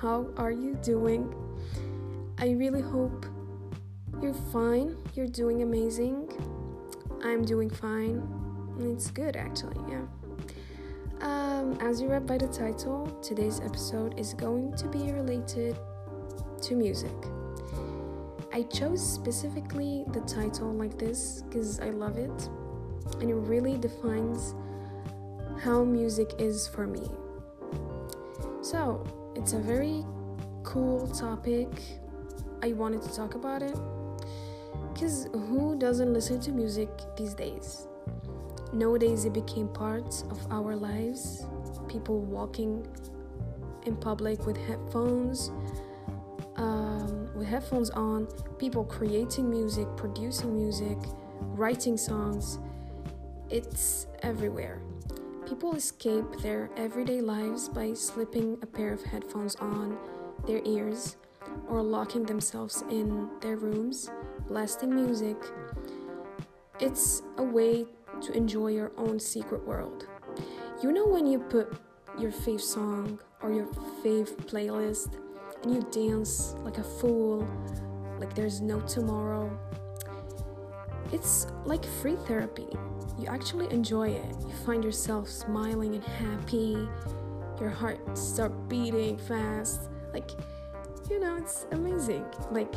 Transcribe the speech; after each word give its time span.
how 0.00 0.26
are 0.36 0.50
you 0.50 0.74
doing? 0.82 1.34
I 2.38 2.50
really 2.50 2.80
hope 2.80 3.26
you're 4.20 4.34
fine, 4.52 4.96
you're 5.14 5.26
doing 5.26 5.62
amazing. 5.62 6.28
I'm 7.24 7.44
doing 7.44 7.70
fine. 7.70 8.22
It's 8.80 9.10
good 9.10 9.36
actually, 9.36 9.78
yeah. 9.88 10.02
Um, 11.20 11.78
as 11.80 12.00
you 12.00 12.08
read 12.08 12.26
by 12.26 12.38
the 12.38 12.48
title, 12.48 13.06
today's 13.22 13.60
episode 13.60 14.18
is 14.18 14.34
going 14.34 14.74
to 14.76 14.88
be 14.88 15.12
related 15.12 15.78
to 16.62 16.74
music. 16.74 17.14
I 18.52 18.62
chose 18.64 19.00
specifically 19.00 20.04
the 20.12 20.20
title 20.22 20.72
like 20.72 20.98
this 20.98 21.42
because 21.42 21.80
I 21.80 21.90
love 21.90 22.18
it 22.18 22.48
and 23.20 23.30
it 23.30 23.34
really 23.34 23.78
defines 23.78 24.54
how 25.62 25.84
music 25.84 26.34
is 26.38 26.66
for 26.66 26.86
me. 26.86 27.08
So, 28.62 29.04
it's 29.34 29.52
a 29.52 29.58
very 29.58 30.04
cool 30.62 31.08
topic. 31.08 31.68
I 32.62 32.72
wanted 32.72 33.02
to 33.02 33.14
talk 33.14 33.34
about 33.34 33.62
it 33.62 33.76
because 34.92 35.28
who 35.32 35.76
doesn't 35.76 36.12
listen 36.12 36.40
to 36.40 36.52
music 36.52 36.88
these 37.16 37.34
days? 37.34 37.86
Nowadays, 38.72 39.24
it 39.24 39.32
became 39.32 39.68
part 39.68 40.22
of 40.30 40.46
our 40.50 40.76
lives. 40.76 41.46
People 41.88 42.20
walking 42.20 42.86
in 43.84 43.96
public 43.96 44.46
with 44.46 44.56
headphones, 44.56 45.50
um, 46.56 47.28
with 47.34 47.46
headphones 47.46 47.90
on, 47.90 48.26
people 48.58 48.84
creating 48.84 49.50
music, 49.50 49.86
producing 49.96 50.54
music, 50.54 50.98
writing 51.40 51.96
songs. 51.96 52.58
It's 53.50 54.06
everywhere. 54.22 54.80
People 55.52 55.74
escape 55.74 56.24
their 56.40 56.70
everyday 56.78 57.20
lives 57.20 57.68
by 57.68 57.92
slipping 57.92 58.56
a 58.62 58.66
pair 58.66 58.90
of 58.90 59.02
headphones 59.02 59.54
on 59.56 59.98
their 60.46 60.62
ears 60.64 61.16
or 61.68 61.82
locking 61.82 62.24
themselves 62.24 62.82
in 62.88 63.28
their 63.42 63.58
rooms, 63.58 64.10
blasting 64.48 64.94
music. 64.94 65.36
It's 66.80 67.20
a 67.36 67.42
way 67.42 67.84
to 68.22 68.32
enjoy 68.32 68.68
your 68.68 68.92
own 68.96 69.20
secret 69.20 69.62
world. 69.66 70.06
You 70.82 70.90
know 70.90 71.06
when 71.06 71.26
you 71.26 71.38
put 71.38 71.76
your 72.18 72.32
fave 72.32 72.62
song 72.62 73.20
or 73.42 73.52
your 73.52 73.66
fave 74.02 74.34
playlist 74.46 75.18
and 75.64 75.74
you 75.74 75.82
dance 75.90 76.54
like 76.60 76.78
a 76.78 76.82
fool, 76.82 77.46
like 78.18 78.34
there's 78.34 78.62
no 78.62 78.80
tomorrow. 78.80 79.50
It's 81.12 81.46
like 81.64 81.84
free 81.84 82.16
therapy. 82.26 82.68
You 83.18 83.26
actually 83.28 83.70
enjoy 83.72 84.08
it. 84.08 84.34
You 84.40 84.54
find 84.64 84.82
yourself 84.82 85.28
smiling 85.28 85.94
and 85.94 86.04
happy. 86.04 86.88
Your 87.60 87.68
heart 87.68 88.16
starts 88.16 88.54
beating 88.68 89.18
fast. 89.18 89.90
Like, 90.12 90.30
you 91.10 91.20
know, 91.20 91.36
it's 91.36 91.66
amazing. 91.72 92.24
Like, 92.50 92.74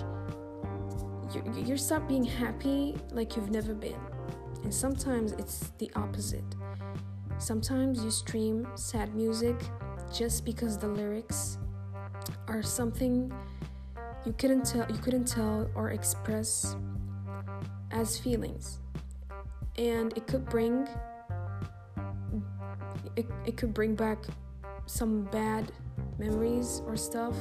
you, 1.33 1.44
you 1.66 1.78
start 1.78 2.08
being 2.08 2.23
happy 2.23 2.95
like 3.11 3.36
you've 3.36 3.50
never 3.52 3.73
been. 3.73 4.00
And 4.63 4.73
sometimes 4.73 5.31
it's 5.33 5.72
the 5.78 5.89
opposite. 5.95 6.44
Sometimes 7.38 8.03
you 8.03 8.11
stream 8.11 8.67
sad 8.75 9.16
music 9.16 9.56
just 10.13 10.45
because 10.45 10.78
the 10.78 10.88
lyrics 10.88 11.58
are 12.47 12.63
something 12.63 13.31
you 14.25 14.33
couldn't 14.33 14.66
tell 14.66 14.86
you 14.89 14.97
couldn't 14.97 15.25
tell 15.25 15.69
or 15.75 15.91
express 15.91 16.75
as 17.96 18.20
feelings. 18.20 18.78
And 19.78 20.16
it 20.16 20.28
could 20.28 20.46
bring 20.46 20.88
it, 23.16 23.26
it 23.46 23.58
could 23.58 23.74
bring 23.74 23.96
back 23.96 24.20
some 24.86 25.24
bad 25.32 25.72
memories 26.20 26.84
or 26.86 26.96
stuff. 26.96 27.36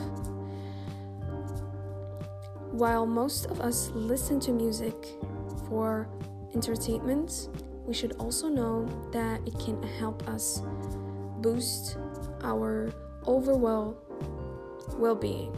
While 2.70 3.04
most 3.06 3.46
of 3.46 3.60
us 3.60 3.90
listen 3.90 4.40
to 4.40 4.52
music 4.52 4.94
for 5.68 6.08
entertainment 6.54 7.48
we 7.86 7.92
should 7.92 8.12
also 8.12 8.48
know 8.48 8.86
that 9.12 9.40
it 9.46 9.58
can 9.58 9.82
help 9.82 10.26
us 10.28 10.62
boost 11.38 11.98
our 12.42 12.92
overall 13.26 13.96
well-being. 14.96 15.54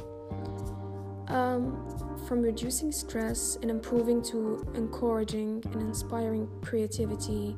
Um, 1.28 2.05
from 2.26 2.42
reducing 2.42 2.90
stress 2.90 3.56
and 3.62 3.70
improving 3.70 4.20
to 4.22 4.66
encouraging 4.74 5.62
and 5.72 5.82
inspiring 5.82 6.48
creativity 6.62 7.56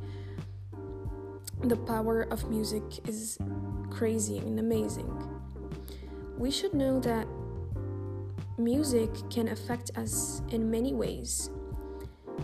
the 1.65 1.77
power 1.77 2.23
of 2.31 2.49
music 2.49 2.83
is 3.09 3.37
crazy 3.91 4.39
and 4.39 4.61
amazing. 4.61 5.11
We 6.37 6.51
should 6.51 6.73
know 6.73 7.01
that 7.01 7.27
music 8.57 9.11
can 9.31 9.49
affect 9.49 9.91
us 9.97 10.43
in 10.51 10.71
many 10.71 10.93
ways. 10.95 11.51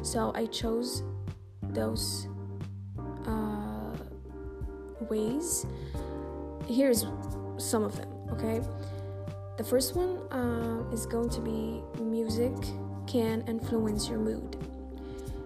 So 0.03 0.33
i 0.35 0.47
chose 0.47 1.05
those 1.63 2.29
uh, 3.27 3.97
ways. 5.09 5.67
Here's 6.67 7.07
some 7.57 7.85
of 7.85 7.97
them 7.97 8.09
okay 8.33 8.61
the 9.57 9.65
first 9.65 9.95
one 9.95 10.19
uh, 10.33 10.83
is 10.93 11.07
going 11.07 11.29
to 11.31 11.41
be 11.41 11.83
music 12.03 12.55
can 13.07 13.45
influence 13.47 14.09
your 14.09 14.19
mood. 14.19 14.57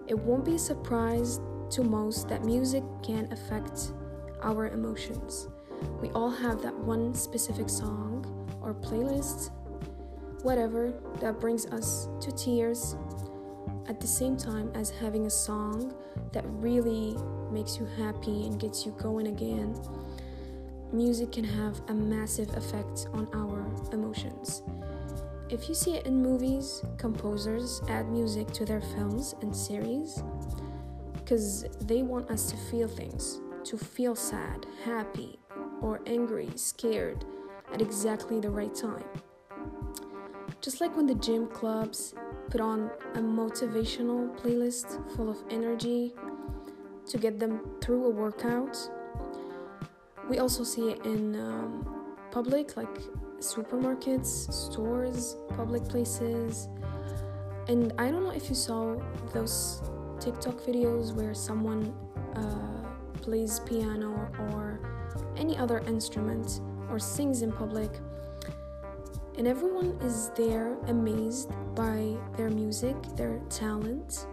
It 0.07 0.19
won't 0.19 0.45
be 0.45 0.55
a 0.55 0.59
surprise 0.59 1.41
to 1.71 1.83
most 1.83 2.29
that 2.29 2.45
music 2.45 2.83
can 3.03 3.31
affect 3.33 3.93
our 4.43 4.69
emotions. 4.69 5.49
We 6.01 6.11
all 6.11 6.31
have 6.31 6.63
that 6.63 6.75
one 6.75 7.15
specific 7.15 7.69
song 7.69 8.25
or 8.63 8.73
playlist, 8.73 9.51
whatever, 10.43 10.95
that 11.21 11.39
brings 11.39 11.67
us 11.67 12.09
to 12.21 12.33
tears 12.33 12.97
at 13.89 14.01
the 14.01 14.07
same 14.07 14.37
time 14.37 14.71
as 14.75 14.91
having 14.91 15.27
a 15.27 15.31
song 15.31 15.95
that 16.33 16.45
really 16.47 17.17
makes 17.51 17.79
you 17.79 17.87
happy 17.99 18.47
and 18.47 18.59
gets 18.59 18.87
you 18.87 18.93
going 18.93 19.29
again 19.29 19.75
music 20.93 21.33
can 21.33 21.45
have 21.45 21.81
a 21.89 21.95
massive 21.95 22.55
effect 22.57 23.07
on 23.13 23.29
our 23.35 23.65
emotions. 23.93 24.63
If 25.51 25.69
you 25.69 25.75
see 25.75 25.97
it 25.97 26.07
in 26.07 26.23
movies, 26.23 26.83
composers 26.99 27.81
add 27.89 28.09
music 28.09 28.51
to 28.53 28.65
their 28.65 28.81
films 28.81 29.35
and 29.41 29.55
series 29.55 30.23
because 31.15 31.65
they 31.83 32.03
want 32.03 32.31
us 32.31 32.51
to 32.51 32.57
feel 32.57 32.89
things, 32.89 33.41
to 33.65 33.77
feel 33.77 34.15
sad, 34.15 34.67
happy, 34.85 35.39
or 35.81 36.01
angry, 36.07 36.51
scared 36.57 37.25
at 37.73 37.83
exactly 37.83 38.41
the 38.41 38.51
right 38.51 38.75
time. 38.75 39.05
Just 40.61 40.81
like 40.81 40.97
when 40.97 41.07
the 41.07 41.15
gym 41.15 41.47
clubs 41.47 42.15
put 42.51 42.61
on 42.61 42.91
a 43.15 43.19
motivational 43.19 44.35
playlist 44.39 45.15
full 45.15 45.31
of 45.31 45.39
energy 45.51 46.15
to 47.07 47.19
get 47.19 47.39
them 47.39 47.61
through 47.81 48.07
a 48.07 48.11
workout 48.11 48.77
we 50.29 50.39
also 50.39 50.65
see 50.65 50.91
it 50.91 51.05
in 51.07 51.37
um, 51.37 52.17
public, 52.31 52.77
like 52.77 52.99
supermarkets, 53.39 54.53
stores, 54.53 55.37
public 55.57 55.85
places. 55.89 56.69
And 57.69 57.93
I 57.99 58.11
don't 58.11 58.25
know 58.25 58.31
if 58.31 58.49
you 58.49 58.55
saw 58.55 58.97
those 59.33 59.83
TikTok 60.21 60.61
videos 60.61 61.13
where 61.13 61.35
someone 61.35 61.95
uh, 62.35 62.89
plays 63.21 63.61
piano 63.61 64.31
or 64.53 64.81
any 65.37 65.57
other 65.57 65.79
instrument 65.81 66.61
or 66.91 66.99
sings 66.99 67.43
in 67.43 67.53
public, 67.53 67.91
and 69.37 69.47
everyone 69.47 69.99
is 70.03 70.31
there 70.37 70.77
amazed 70.89 71.51
by 71.75 72.17
their 72.37 72.51
music, 72.51 72.97
their 73.17 73.39
talent. 73.51 74.27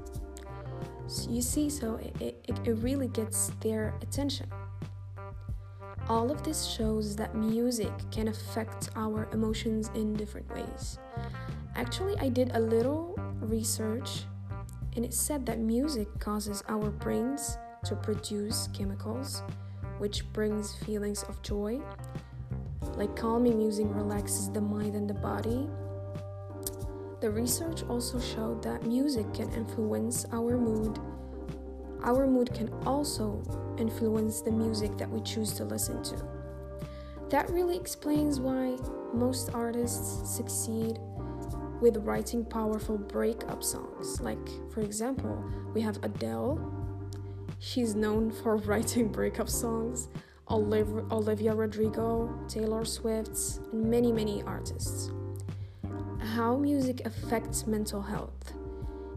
So 1.08 1.30
you 1.30 1.42
see, 1.42 1.70
so 1.70 1.96
it, 1.96 2.16
it, 2.20 2.60
it 2.66 2.72
really 2.78 3.10
gets 3.10 3.52
their 3.62 3.94
attention. 4.02 4.48
All 6.08 6.30
of 6.30 6.44
this 6.44 6.66
shows 6.66 7.16
that 7.16 7.34
music 7.34 7.92
can 8.12 8.28
affect 8.28 8.90
our 8.96 9.28
emotions 9.34 9.90
in 9.96 10.14
different 10.14 10.48
ways. 10.54 11.00
Actually, 11.76 12.16
I 12.20 12.30
did 12.30 12.52
a 12.54 12.60
little 12.60 13.16
research 13.42 14.26
and 14.96 15.04
it 15.04 15.14
said 15.14 15.46
that 15.48 15.60
music 15.60 16.08
causes 16.20 16.64
our 16.70 16.92
brains 16.92 17.58
to 17.86 17.96
produce 17.96 18.70
chemicals 18.74 19.42
which 19.98 20.32
brings 20.34 20.76
feelings 20.76 21.24
of 21.24 21.42
joy. 21.42 21.80
Like 22.96 23.16
calming 23.16 23.58
music 23.58 23.88
relaxes 23.90 24.52
the 24.52 24.62
mind 24.62 24.96
and 24.96 25.10
the 25.10 25.14
body. 25.14 25.68
The 27.22 27.30
research 27.32 27.84
also 27.84 28.20
showed 28.20 28.62
that 28.64 28.86
music 28.86 29.34
can 29.34 29.52
influence 29.54 30.26
our 30.32 30.58
mood 30.58 31.00
our 32.06 32.28
mood 32.28 32.54
can 32.54 32.70
also 32.86 33.42
influence 33.78 34.42
the 34.42 34.52
music 34.52 34.96
that 34.98 35.10
we 35.10 35.20
choose 35.22 35.54
to 35.54 35.66
listen 35.66 36.02
to. 36.04 36.24
That 37.30 37.50
really 37.50 37.76
explains 37.76 38.40
why 38.40 38.78
most 39.14 39.50
artists 39.54 40.30
succeed 40.30 41.00
with 41.82 41.98
writing 41.98 42.46
powerful 42.46 42.98
breakup 42.98 43.64
songs. 43.64 44.22
Like, 44.22 44.48
for 44.72 44.82
example, 44.82 45.44
we 45.74 45.82
have 45.82 45.98
Adele. 46.04 46.60
She's 47.60 47.96
known 47.96 48.32
for 48.32 48.58
writing 48.70 49.08
breakup 49.10 49.50
songs 49.50 50.08
Olivia 50.48 51.56
Rodrigo, 51.56 52.30
Taylor 52.48 52.86
Swift, 52.86 53.60
and 53.74 53.90
many, 53.90 54.12
many 54.12 54.44
artists. 54.44 55.12
How 56.20 56.56
music 56.56 57.06
affects 57.06 57.66
mental 57.66 58.02
health. 58.02 58.54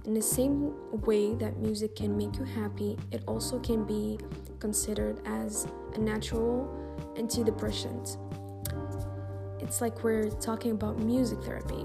In 0.09 0.15
the 0.15 0.23
same 0.23 0.73
way 1.05 1.35
that 1.35 1.59
music 1.59 1.95
can 1.95 2.17
make 2.17 2.39
you 2.39 2.45
happy, 2.45 2.97
it 3.13 3.23
also 3.29 3.59
can 3.59 3.85
be 3.85 4.19
considered 4.59 5.21
as 5.27 5.69
a 5.97 5.99
natural 5.99 6.67
antidepressant. 7.19 8.17
It's 9.61 9.83
like 9.83 10.03
we're 10.03 10.31
talking 10.31 10.71
about 10.71 10.99
music 10.99 11.43
therapy. 11.45 11.85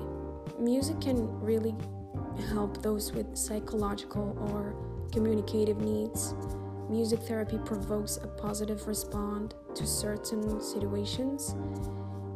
Music 0.58 1.02
can 1.02 1.28
really 1.42 1.76
help 2.54 2.82
those 2.82 3.12
with 3.12 3.36
psychological 3.36 4.38
or 4.50 4.74
communicative 5.12 5.82
needs 5.82 6.34
Music 6.90 7.22
therapy 7.22 7.58
provokes 7.66 8.18
a 8.18 8.28
positive 8.28 8.86
response 8.88 9.54
to 9.74 9.88
certain 9.88 10.62
situations. 10.62 11.56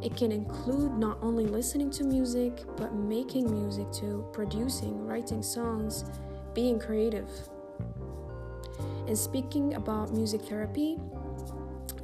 It 0.02 0.16
can 0.16 0.30
include 0.30 0.96
not 0.96 1.18
only 1.22 1.46
listening 1.46 1.90
to 1.90 2.04
music, 2.04 2.64
but 2.76 2.94
making 2.94 3.50
music 3.50 3.90
too, 3.92 4.26
producing, 4.32 5.04
writing 5.06 5.42
songs, 5.42 6.04
being 6.54 6.78
creative. 6.78 7.28
And 9.06 9.16
speaking 9.16 9.74
about 9.74 10.12
music 10.12 10.42
therapy, 10.42 10.98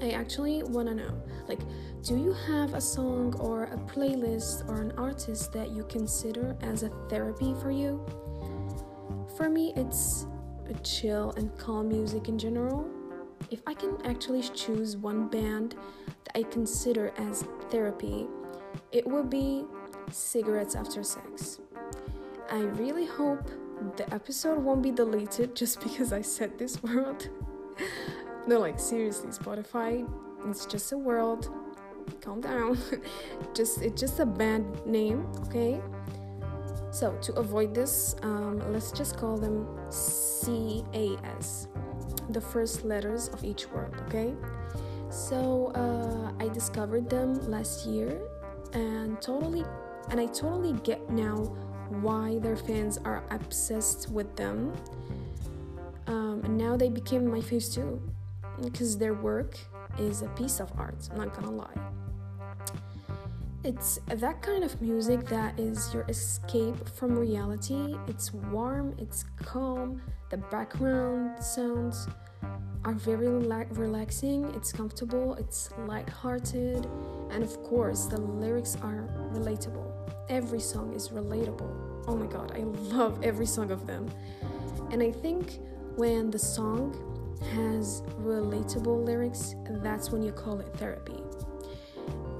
I 0.03 0.11
actually 0.11 0.63
want 0.63 0.89
to 0.89 0.95
know 0.95 1.23
like, 1.49 1.61
do 2.03 2.17
you 2.17 2.33
have 2.33 2.75
a 2.75 2.81
song 2.81 3.35
or 3.39 3.65
a 3.65 3.77
playlist 3.77 4.69
or 4.69 4.81
an 4.81 4.93
artist 4.97 5.53
that 5.53 5.71
you 5.71 5.85
consider 5.85 6.57
as 6.63 6.83
a 6.83 6.89
therapy 7.09 7.55
for 7.61 7.71
you? 7.71 8.05
For 9.37 9.49
me, 9.49 9.73
it's 9.77 10.27
a 10.69 10.75
chill 10.83 11.33
and 11.37 11.57
calm 11.59 11.89
music 11.89 12.29
in 12.29 12.39
general, 12.39 12.89
if 13.55 13.63
I 13.69 13.73
can 13.73 13.97
actually 14.05 14.43
choose 14.43 14.97
one 14.97 15.29
band 15.29 15.77
that 16.25 16.37
I 16.37 16.43
consider 16.43 17.13
as 17.17 17.45
therapy, 17.71 18.27
it 18.91 19.07
would 19.07 19.31
be 19.31 19.65
Cigarettes 20.11 20.75
After 20.75 21.05
Sex. 21.05 21.61
I 22.51 22.63
really 22.83 23.07
hope 23.07 23.49
the 23.97 24.13
episode 24.13 24.59
won't 24.59 24.83
be 24.83 24.91
deleted 24.91 25.55
just 25.63 25.81
because 25.81 26.13
I 26.13 26.21
said 26.21 26.59
this 26.59 26.83
word. 26.83 27.29
no, 28.49 28.59
like 28.59 28.81
seriously, 28.81 29.29
Spotify, 29.31 30.05
it's 30.49 30.67
just 30.67 30.91
a 30.91 30.99
world. 30.99 31.49
Calm 32.21 32.41
down. 32.41 32.77
just 33.55 33.83
it's 33.83 34.01
just 34.01 34.19
a 34.19 34.27
band 34.27 34.85
name, 34.85 35.29
okay? 35.47 35.81
So 36.91 37.17
to 37.23 37.33
avoid 37.35 37.73
this, 37.73 38.17
um, 38.23 38.59
let's 38.73 38.91
just 38.91 39.17
call 39.17 39.37
them 39.37 39.65
CAS, 39.91 41.69
the 42.35 42.41
first 42.41 42.85
letters 42.85 43.29
of 43.29 43.43
each 43.45 43.71
word, 43.71 43.95
okay? 44.09 44.35
So 45.09 45.71
uh, 45.75 46.33
I 46.45 46.49
discovered 46.53 47.09
them 47.09 47.41
last 47.49 47.87
year 47.87 48.21
and 48.73 49.23
totally, 49.23 49.65
and 50.11 50.21
I 50.21 50.27
totally 50.27 50.73
get 50.83 51.09
now 51.09 51.37
why 52.03 52.39
their 52.41 52.57
fans 52.57 52.99
are 53.05 53.23
obsessed 53.31 54.11
with 54.11 54.35
them. 54.37 54.75
Um, 56.09 56.43
and 56.45 56.59
now 56.59 56.77
they 56.77 56.89
became 56.89 57.31
my 57.31 57.39
faves 57.39 57.73
too, 57.73 58.03
because 58.63 58.99
their 58.99 59.15
work 59.15 59.57
is 59.99 60.23
a 60.23 60.29
piece 60.31 60.61
of 60.61 60.73
art. 60.77 61.09
I'm 61.13 61.19
not 61.19 61.33
gonna 61.33 61.53
lie. 61.53 61.79
It's 63.65 63.99
that 64.09 64.43
kind 64.43 64.63
of 64.63 64.83
music 64.83 65.25
that 65.29 65.59
is 65.59 65.95
your 65.95 66.05
escape 66.11 66.87
from 66.87 67.19
reality. 67.19 67.97
It's 68.07 68.31
warm, 68.31 68.95
it's 68.99 69.25
calm, 69.43 70.03
the 70.29 70.37
background 70.37 71.43
sounds 71.43 72.07
are 72.85 72.93
very 72.93 73.27
relaxing, 73.27 74.45
it's 74.55 74.71
comfortable, 74.71 75.33
it's 75.37 75.71
light-hearted, 75.87 76.87
and 77.31 77.43
of 77.43 77.63
course, 77.63 78.05
the 78.05 78.21
lyrics 78.21 78.77
are 78.83 79.09
relatable. 79.33 79.91
Every 80.29 80.61
song 80.61 80.93
is 80.93 81.09
relatable. 81.09 82.05
Oh 82.07 82.17
my 82.17 82.27
god, 82.27 82.53
I 82.55 82.65
love 82.95 83.19
every 83.23 83.47
song 83.47 83.71
of 83.71 83.87
them. 83.87 84.11
And 84.91 85.03
I 85.03 85.11
think 85.11 85.59
when 85.97 86.31
the 86.31 86.39
song 86.39 86.93
has 87.55 88.03
relatable 88.21 89.07
lyrics, 89.07 89.55
that's 89.83 90.11
when 90.11 90.23
you 90.23 90.33
call 90.33 90.61
it 90.61 90.69
therapy. 90.77 91.24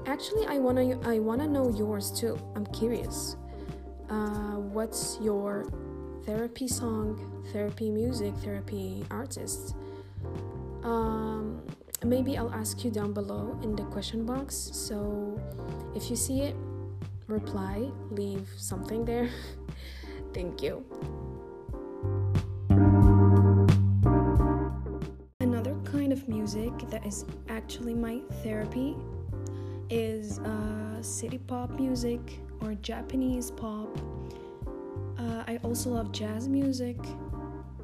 Actually, 0.05 0.45
I 0.45 0.59
wanna 0.59 0.99
I 1.07 1.19
wanna 1.19 1.47
know 1.47 1.69
yours 1.69 2.11
too. 2.11 2.37
I'm 2.55 2.65
curious. 2.67 3.37
Uh, 4.09 4.61
what's 4.69 5.17
your 5.19 5.65
therapy 6.25 6.67
song, 6.67 7.43
therapy 7.51 7.89
music, 7.89 8.35
therapy 8.35 9.03
artist? 9.09 9.75
Um, 10.83 11.61
maybe 12.03 12.37
I'll 12.37 12.53
ask 12.53 12.85
you 12.85 12.91
down 12.91 13.13
below 13.13 13.59
in 13.63 13.75
the 13.75 13.83
question 13.85 14.25
box. 14.25 14.69
So 14.73 15.39
if 15.95 16.11
you 16.11 16.15
see 16.15 16.41
it, 16.41 16.55
reply, 17.27 17.89
leave 18.11 18.47
something 18.57 19.05
there. 19.05 19.29
Thank 20.33 20.61
you. 20.61 20.85
Another 25.39 25.75
kind 25.83 26.13
of 26.13 26.27
music 26.29 26.71
that 26.89 27.05
is 27.05 27.25
actually 27.49 27.95
my 27.95 28.19
therapy 28.43 28.95
is 29.89 30.39
uh, 30.39 31.01
city 31.01 31.37
pop 31.37 31.71
music 31.71 32.19
or 32.61 32.73
Japanese 32.75 33.51
pop. 33.51 33.89
Uh, 35.17 35.43
I 35.47 35.59
also 35.63 35.91
love 35.91 36.11
jazz 36.11 36.47
music, 36.47 36.97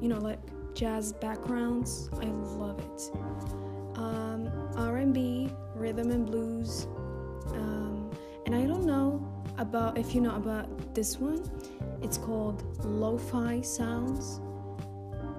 you 0.00 0.08
know, 0.08 0.18
like 0.18 0.40
jazz 0.74 1.12
backgrounds. 1.12 2.10
I 2.20 2.26
love 2.26 2.78
it. 2.80 3.10
Um, 3.96 4.50
R&B, 4.76 5.50
rhythm 5.74 6.10
and 6.10 6.26
blues, 6.26 6.86
um, 7.48 8.10
and 8.46 8.54
I 8.54 8.64
don't 8.64 8.84
know 8.84 9.26
about 9.58 9.98
if 9.98 10.14
you 10.14 10.20
know 10.20 10.34
about 10.34 10.94
this 10.94 11.18
one. 11.18 11.42
It's 12.02 12.18
called 12.18 12.84
lo-fi 12.84 13.60
sounds. 13.60 14.40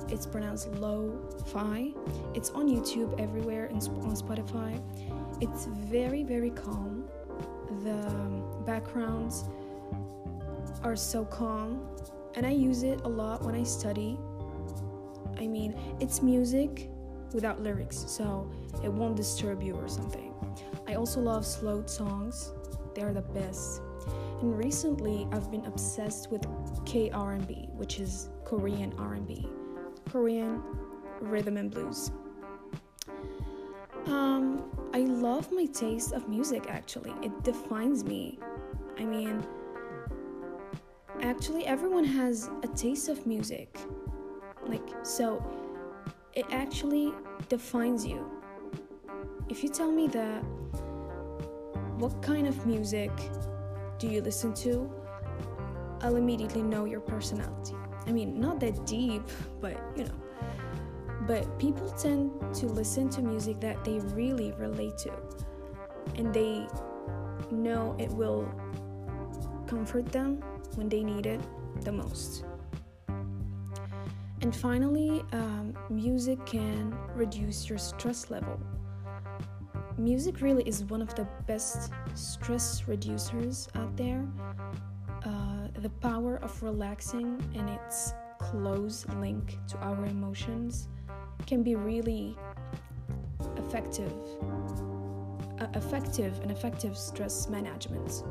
It's 0.09 0.25
pronounced 0.25 0.69
lo-fi. 0.75 1.93
It's 2.33 2.49
on 2.51 2.67
YouTube 2.67 3.19
everywhere 3.19 3.65
and 3.65 3.77
on 3.81 4.15
Spotify 4.15 4.81
it's 5.43 5.65
very, 5.65 6.23
very 6.23 6.51
calm. 6.51 7.03
The 7.83 8.07
um, 8.07 8.63
backgrounds 8.65 9.43
are 10.83 10.95
so 10.95 11.25
calm, 11.25 11.85
and 12.35 12.45
I 12.45 12.51
use 12.51 12.83
it 12.83 13.01
a 13.03 13.09
lot 13.09 13.43
when 13.43 13.53
I 13.53 13.63
study. 13.63 14.17
I 15.37 15.47
mean, 15.47 15.77
it's 15.99 16.21
music 16.21 16.89
without 17.33 17.61
lyrics, 17.61 18.05
so 18.07 18.49
it 18.83 18.91
won't 18.91 19.17
disturb 19.17 19.61
you 19.61 19.75
or 19.75 19.89
something. 19.89 20.33
I 20.87 20.95
also 20.95 21.19
love 21.19 21.45
slow 21.45 21.85
songs, 21.85 22.53
they're 22.95 23.13
the 23.13 23.21
best. 23.21 23.81
And 24.41 24.57
recently, 24.57 25.27
I've 25.31 25.51
been 25.51 25.65
obsessed 25.65 26.31
with 26.31 26.45
K-R&B, 26.85 27.69
which 27.73 27.99
is 27.99 28.29
Korean 28.45 28.93
R&B, 28.97 29.45
Korean 30.13 30.61
rhythm 31.21 31.57
and 31.57 31.71
blues. 31.71 32.11
Um, 34.05 34.63
I 34.93 34.99
love 34.99 35.51
my 35.51 35.65
taste 35.65 36.11
of 36.11 36.29
music 36.29 36.67
actually. 36.69 37.15
It 37.23 37.43
defines 37.43 38.03
me. 38.03 38.37
I 38.99 39.05
mean, 39.05 39.43
actually, 41.23 41.65
everyone 41.65 42.03
has 42.03 42.51
a 42.61 42.67
taste 42.67 43.09
of 43.09 43.25
music. 43.25 43.75
Like, 44.67 44.87
so 45.01 45.43
it 46.33 46.45
actually 46.51 47.11
defines 47.49 48.05
you. 48.05 48.29
If 49.49 49.63
you 49.63 49.69
tell 49.69 49.91
me 49.91 50.05
that, 50.09 50.43
what 51.97 52.21
kind 52.21 52.45
of 52.47 52.67
music 52.67 53.09
do 53.97 54.07
you 54.07 54.21
listen 54.21 54.53
to? 54.65 54.91
I'll 56.01 56.17
immediately 56.17 56.61
know 56.61 56.85
your 56.85 56.99
personality. 56.99 57.73
I 58.05 58.11
mean, 58.11 58.39
not 58.39 58.59
that 58.59 58.85
deep, 58.85 59.23
but 59.61 59.77
you 59.95 60.05
know. 60.05 60.15
But 61.27 61.57
people 61.57 61.89
tend 61.91 62.31
to 62.55 62.65
listen 62.65 63.09
to 63.11 63.21
music 63.21 63.61
that 63.61 63.83
they 63.85 63.99
really 63.99 64.51
relate 64.53 64.97
to 64.99 65.13
and 66.15 66.33
they 66.33 66.67
know 67.51 67.95
it 67.99 68.09
will 68.11 68.49
comfort 69.67 70.11
them 70.11 70.43
when 70.75 70.89
they 70.89 71.03
need 71.03 71.25
it 71.25 71.39
the 71.81 71.91
most. 71.91 72.43
And 74.41 74.53
finally, 74.53 75.23
um, 75.31 75.73
music 75.89 76.45
can 76.45 76.97
reduce 77.15 77.69
your 77.69 77.77
stress 77.77 78.29
level. 78.29 78.59
Music 79.97 80.41
really 80.41 80.63
is 80.67 80.83
one 80.83 81.01
of 81.01 81.15
the 81.15 81.25
best 81.47 81.91
stress 82.13 82.81
reducers 82.81 83.69
out 83.77 83.95
there. 83.95 84.25
The 85.83 85.89
power 85.89 86.37
of 86.37 86.63
relaxing 86.63 87.43
and 87.55 87.69
its 87.69 88.13
close 88.39 89.05
link 89.17 89.57
to 89.67 89.77
our 89.79 90.05
emotions 90.05 90.87
can 91.45 91.61
be 91.61 91.75
really 91.75 92.37
effective 93.57 94.13
uh, 95.59 95.67
effective 95.73 96.39
and 96.39 96.51
effective 96.51 96.97
stress 96.97 97.49
management 97.49 98.23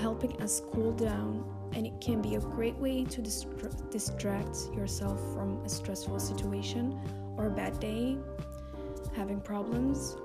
helping 0.00 0.42
us 0.42 0.60
cool 0.72 0.90
down 0.90 1.44
and 1.76 1.86
it 1.86 2.00
can 2.00 2.20
be 2.20 2.34
a 2.34 2.40
great 2.40 2.76
way 2.78 3.04
to 3.04 3.22
distra- 3.22 3.90
distract 3.92 4.56
yourself 4.74 5.20
from 5.32 5.62
a 5.64 5.68
stressful 5.68 6.18
situation 6.18 6.98
or 7.36 7.46
a 7.46 7.50
bad 7.50 7.78
day 7.78 8.18
having 9.14 9.40
problems 9.40 10.16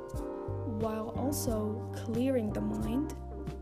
while 0.81 1.13
also 1.17 1.87
clearing 1.93 2.51
the 2.51 2.61
mind 2.61 3.13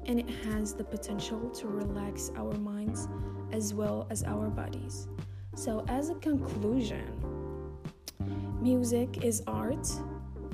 and 0.05 0.19
it 0.19 0.29
has 0.45 0.73
the 0.73 0.83
potential 0.83 1.49
to 1.49 1.67
relax 1.67 2.31
our 2.35 2.53
minds 2.53 3.07
as 3.51 3.73
well 3.73 4.07
as 4.09 4.23
our 4.23 4.49
bodies. 4.49 5.07
So, 5.55 5.85
as 5.87 6.09
a 6.09 6.15
conclusion, 6.15 7.05
music 8.61 9.23
is 9.23 9.41
art, 9.47 9.87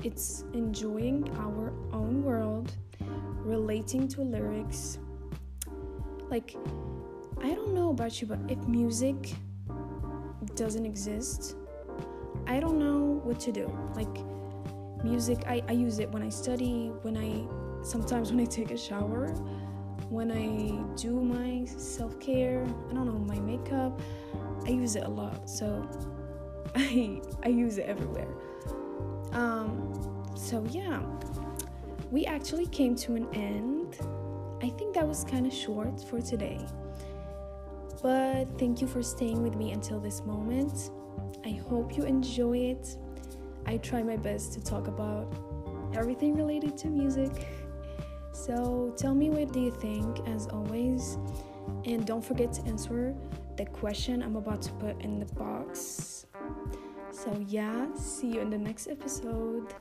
it's 0.04 0.44
enjoying 0.52 1.28
our 1.38 1.72
own 1.92 2.22
world, 2.22 2.72
relating 3.44 4.08
to 4.08 4.22
lyrics. 4.22 4.98
Like, 6.30 6.56
I 7.42 7.54
don't 7.54 7.74
know 7.74 7.90
about 7.90 8.20
you, 8.20 8.28
but 8.28 8.38
if 8.48 8.58
music 8.66 9.32
doesn't 10.54 10.86
exist, 10.86 11.56
I 12.46 12.60
don't 12.60 12.78
know 12.78 13.20
what 13.24 13.40
to 13.40 13.52
do. 13.52 13.66
Like, 13.94 14.24
music, 15.04 15.44
I, 15.46 15.62
I 15.68 15.72
use 15.72 15.98
it 15.98 16.10
when 16.10 16.22
I 16.22 16.28
study, 16.28 16.92
when 17.02 17.16
I 17.16 17.61
sometimes 17.82 18.30
when 18.30 18.40
I 18.40 18.44
take 18.44 18.70
a 18.70 18.76
shower, 18.76 19.28
when 20.08 20.30
I 20.30 20.94
do 20.96 21.22
my 21.22 21.64
self 21.64 22.18
care, 22.20 22.64
I 22.90 22.94
don't 22.94 23.06
know, 23.06 23.34
my 23.34 23.40
makeup, 23.40 24.00
I 24.66 24.70
use 24.70 24.96
it 24.96 25.04
a 25.04 25.08
lot. 25.08 25.48
So 25.48 25.88
I 26.74 27.20
I 27.42 27.48
use 27.48 27.78
it 27.78 27.86
everywhere. 27.86 28.28
Um, 29.32 30.24
so 30.36 30.64
yeah, 30.70 31.00
we 32.10 32.26
actually 32.26 32.66
came 32.66 32.94
to 32.96 33.14
an 33.14 33.26
end. 33.34 33.98
I 34.62 34.68
think 34.68 34.94
that 34.94 35.06
was 35.06 35.24
kind 35.24 35.46
of 35.46 35.52
short 35.52 36.02
for 36.04 36.20
today. 36.20 36.60
But 38.02 38.58
thank 38.58 38.80
you 38.80 38.86
for 38.86 39.02
staying 39.02 39.42
with 39.42 39.54
me 39.54 39.72
until 39.72 40.00
this 40.00 40.24
moment. 40.24 40.90
I 41.44 41.50
hope 41.68 41.96
you 41.96 42.04
enjoy 42.04 42.58
it. 42.58 42.96
I 43.66 43.76
try 43.78 44.02
my 44.02 44.16
best 44.16 44.52
to 44.54 44.60
talk 44.60 44.88
about 44.88 45.32
everything 45.94 46.34
related 46.34 46.76
to 46.78 46.88
music. 46.88 47.30
So 48.44 48.92
tell 48.96 49.14
me 49.14 49.30
what 49.30 49.52
do 49.52 49.60
you 49.60 49.70
think 49.70 50.26
as 50.28 50.48
always 50.48 51.16
and 51.84 52.04
don't 52.04 52.24
forget 52.24 52.52
to 52.54 52.62
answer 52.62 53.14
the 53.56 53.66
question 53.66 54.20
I'm 54.20 54.34
about 54.34 54.62
to 54.62 54.72
put 54.72 55.00
in 55.00 55.20
the 55.20 55.26
box. 55.34 56.26
So 57.12 57.30
yeah, 57.46 57.86
see 57.94 58.34
you 58.34 58.40
in 58.40 58.50
the 58.50 58.58
next 58.58 58.88
episode 58.88 59.72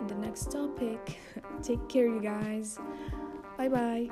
in 0.00 0.06
the 0.08 0.16
next 0.16 0.50
topic. 0.50 1.20
Take 1.62 1.88
care 1.88 2.08
you 2.08 2.20
guys. 2.20 2.80
Bye 3.56 3.68
bye. 3.68 4.10